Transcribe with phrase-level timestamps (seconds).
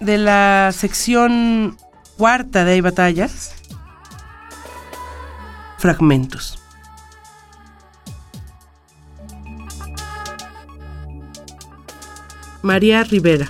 [0.00, 1.76] de la sección
[2.16, 3.54] cuarta de Hay Batallas,
[5.78, 6.62] fragmentos.
[12.62, 13.48] María Rivera.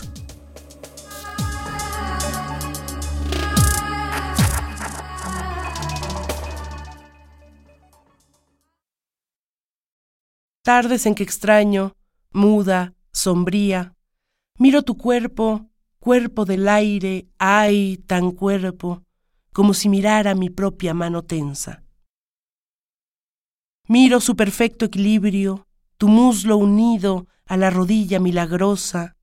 [10.63, 11.97] Tardes en que extraño,
[12.31, 13.95] muda, sombría,
[14.59, 15.68] miro tu cuerpo,
[16.09, 19.03] cuerpo del aire, ay, tan cuerpo,
[19.53, 21.83] como si mirara mi propia mano tensa.
[23.89, 25.67] Miro su perfecto equilibrio,
[25.99, 29.19] tu muslo unido a la rodilla milagrosa,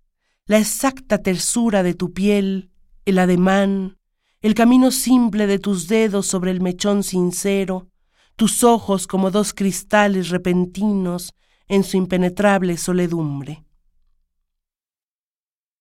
[0.45, 2.69] la exacta tersura de tu piel,
[3.05, 3.97] el ademán,
[4.41, 7.87] el camino simple de tus dedos sobre el mechón sincero,
[8.35, 11.33] tus ojos como dos cristales repentinos
[11.67, 13.64] en su impenetrable soledumbre.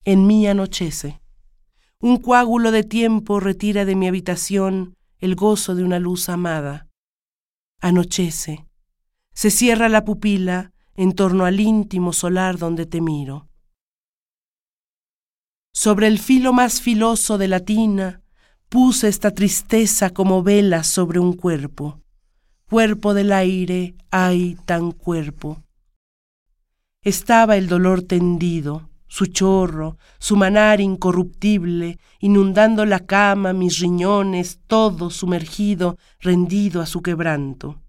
[0.06, 1.20] En mí anochece.
[1.98, 6.88] Un coágulo de tiempo retira de mi habitación el gozo de una luz amada.
[7.80, 8.66] Anochece.
[9.32, 13.48] Se cierra la pupila en torno al íntimo solar donde te miro.
[15.72, 18.20] Sobre el filo más filoso de la tina
[18.68, 22.02] puse esta tristeza como vela sobre un cuerpo.
[22.68, 25.62] Cuerpo del aire, ay, tan cuerpo.
[27.02, 35.10] Estaba el dolor tendido, su chorro, su manar incorruptible, inundando la cama, mis riñones, todo
[35.10, 37.82] sumergido, rendido a su quebranto.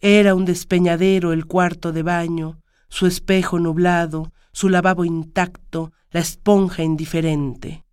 [0.00, 6.82] Era un despeñadero el cuarto de baño, su espejo nublado, su lavabo intacto, la esponja
[6.82, 7.84] indiferente.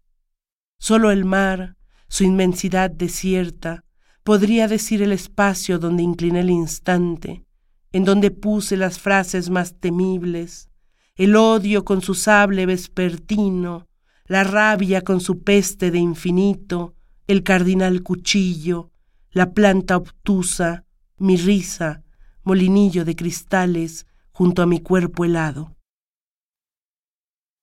[0.80, 1.76] Solo el mar,
[2.08, 3.84] su inmensidad desierta,
[4.24, 7.46] podría decir el espacio donde incliné el instante,
[7.92, 10.70] en donde puse las frases más temibles,
[11.16, 13.88] el odio con su sable vespertino,
[14.26, 16.96] la rabia con su peste de infinito,
[17.28, 18.92] el cardinal cuchillo,
[19.32, 20.86] la planta obtusa,
[21.18, 22.04] mi risa,
[22.44, 25.76] molinillo de cristales junto a mi cuerpo helado.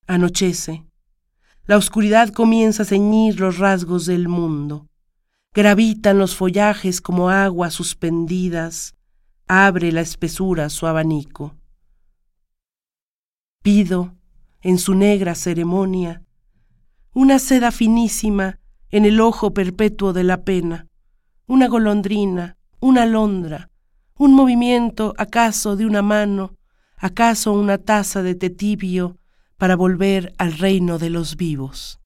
[0.06, 0.84] Anochece.
[1.67, 4.88] La oscuridad comienza a ceñir los rasgos del mundo.
[5.53, 8.94] Gravitan los follajes como aguas suspendidas,
[9.47, 11.59] abre la espesura su abanico.
[13.62, 14.15] Pido,
[14.62, 16.22] en su negra ceremonia,
[17.12, 18.59] una seda finísima
[18.91, 20.87] en el ojo perpetuo de la pena,
[21.47, 23.69] una golondrina, una alondra,
[24.16, 26.56] un movimiento acaso de una mano,
[26.97, 29.19] acaso una taza de té tibio
[29.59, 32.00] para volver al reino de los vivos.